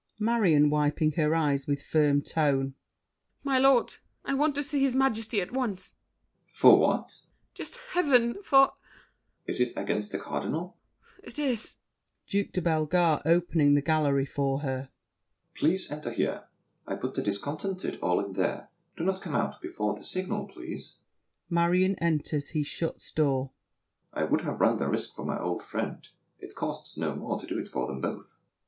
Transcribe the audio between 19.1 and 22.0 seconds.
come out before the signal, please. [Marion